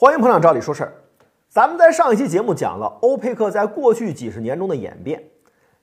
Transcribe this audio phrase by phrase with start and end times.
[0.00, 0.92] 欢迎捧场，照理说事儿。
[1.50, 5.22] 咱们在上一期节目讲了欧佩克在过去几十年中的演变，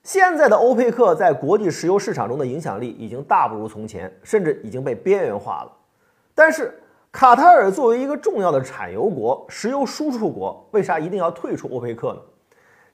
[0.02, 5.70] 现在的欧佩克在国际石油市场中的影响力已经大不如从前，甚至已经被边缘化了。
[6.34, 12.20] 但是，卡塔尔作为一个重要的产油国、石油输出国，为啥一定要退出欧佩克呢？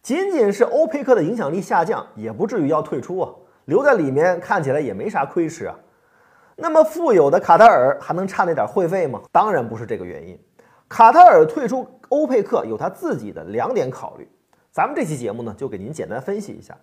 [0.02, 3.32] 仅仅是欧佩克的影响力下降，也不至于要退出啊，
[3.64, 5.74] 留在里面看起来也没啥亏吃啊。
[6.54, 9.22] 那么富有的卡塔尔还能差那点会费吗？
[9.32, 10.38] 当然不是这个原因。
[10.88, 14.28] 卡塔尔退出欧佩克有他自己的两点考虑，
[14.70, 16.76] 咱们这期节目呢就给您简单分析一下。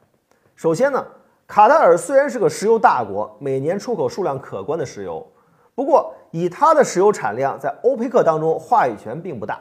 [0.55, 1.05] 首先呢，
[1.48, 5.26] 卡塔尔虽然是个石油大国，每年出口数量可观的石油，
[5.76, 9.60] 不过以它的石油产量在欧佩克当中话语权并不大，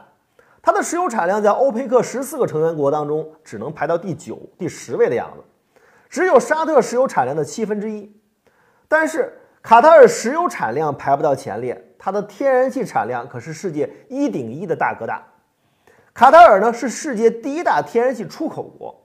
[0.63, 5.45] 它的石油产量在欧佩克十四个成员国当中只能排到第九、第十位的样子，
[6.09, 8.11] 只有沙特石油产量的七分之一。
[8.89, 11.87] 但是卡塔尔石油产量排不到前列。
[12.03, 15.23] 它的天然气产量可是世界一顶一的大哥大，
[16.15, 19.05] 卡塔尔呢是世界第一大天然气出口国，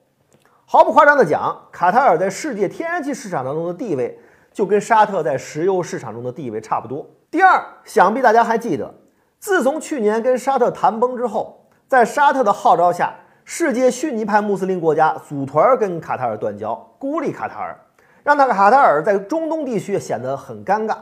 [0.65, 4.17] 毫不夸张的讲，卡塔尔在世界天然气市场当中的地位
[4.53, 7.05] 就跟沙特在石油市场中的地位差不多。
[7.29, 8.95] 第二，想必大家还记得，
[9.39, 17.77] 自从去年跟沙特谈崩之后，在沙特的号召下，世界逊尼派穆斯林国家组团跟卡塔尔断交，孤立卡塔尔，
[18.23, 20.95] 让那个卡塔尔在中东地区显得很尴尬。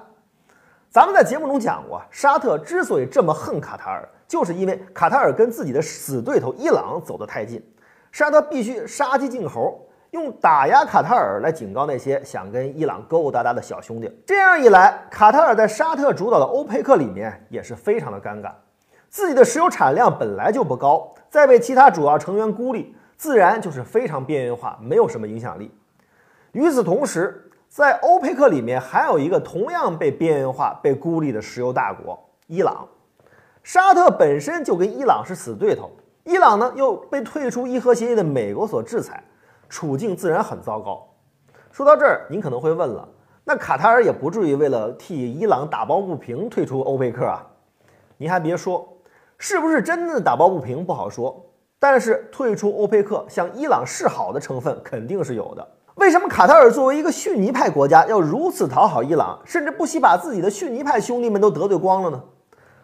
[0.94, 7.60] 咱们在节目中讲过，沙特之所以这么恨卡塔尔，就是因为卡塔尔跟自己的死对头伊朗走得太近，
[8.12, 14.08] 沙特必须杀鸡儆猴，用打压卡塔尔来警告那些想跟伊朗勾勾搭搭的小兄弟。
[14.24, 18.52] 这样一来，卡塔尔在沙特主导的欧佩克里面也是非常的尴尬，
[19.10, 25.76] 自己的石油产量本来就不高，再被其他主要成员孤立，自然就是非常边缘化，没有什么影响力。
[26.52, 32.88] 与此同时，在欧佩克里面还有一个同样被边缘化、被孤立的石油大国——伊朗。
[33.64, 35.90] 沙特本身就跟伊朗是死对头，
[36.24, 39.24] 伊朗呢又被退出伊核协议的美国所制裁，
[39.68, 41.04] 处境自然很糟糕。
[41.72, 43.10] 说到这儿，您可能会问了：
[43.44, 47.44] 那卡塔尔也不至于为了替伊朗打抱不平退出欧佩克啊？
[48.18, 48.88] 您还别说，
[49.40, 51.44] 是不是真的打抱不平不好说，
[51.80, 55.68] 但是退出欧佩克向伊朗示好的成分肯定是有的。
[55.96, 62.24] 为什么卡塔尔作为一个逊尼派国家要如此讨好伊朗，甚至不惜把自己的逊尼派兄弟们都得罪光了呢？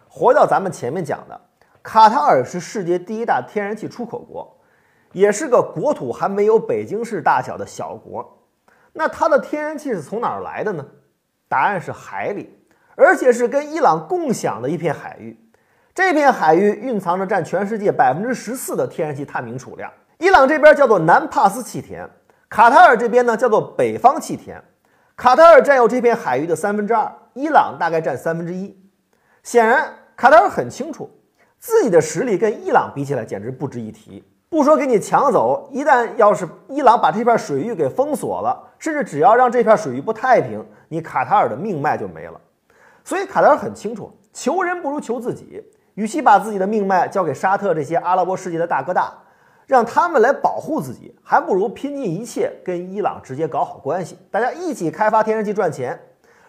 [0.08, 1.40] 回到咱们前面讲的，
[1.82, 4.56] 卡塔尔是世界第一大天然气出口国，
[5.12, 8.38] 也是个国土还没有北京市大小的小国。
[8.92, 10.86] 那它的天然气是从哪儿来的呢？
[11.48, 12.48] 答案是海里，
[12.94, 15.36] 而且是跟伊朗共享的一片海域。
[15.92, 19.92] 这片海域蕴藏着占全世界百分之十四的天然气探明储量。
[20.18, 22.08] 伊朗这边叫做南帕斯气田。
[22.50, 24.60] 卡塔尔这边呢叫做北方气田，
[25.16, 28.76] 卡塔尔占有这片海域的三分之二，伊朗大概占三分之一。
[29.44, 31.08] 显然，卡塔尔很清楚
[31.60, 34.24] 自己的实力跟伊朗比起来简直不值一提。
[34.48, 42.40] 不说给你抢走，一旦要是伊朗把这片水域给封锁了，甚至只要让这片水域不太平，你卡塔尔的命脉就没了。
[43.04, 45.62] 所以卡塔尔很清楚，求人不如求自己，
[45.94, 49.14] 与其把自己的命脉交给沙特这些阿拉伯世界的大哥大。
[49.70, 55.96] 让他们来保护自己，还不如拼尽一切跟伊朗直接搞好关系，大家一起开发天然气赚钱。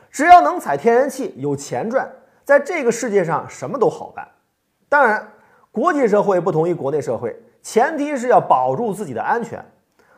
[0.09, 2.11] 只要能采天然气，有钱赚，
[2.43, 4.27] 在这个世界上什么都好办。
[4.89, 5.31] 当然，
[5.71, 9.63] 国际社会不同于国内社会，前提是要保住自己的安全。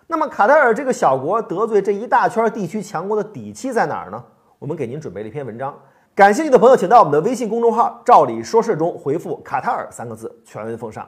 [0.08, 4.24] 那么卡塔尔这个小国得罪这一大圈地区强国的底气在哪儿呢？
[4.60, 5.78] 我们给您准备了一篇文章，
[6.16, 11.06] 感兴趣的朋友请到我们的微信公众号“照理说事”中回复“卡塔尔”三个字，全文奉上。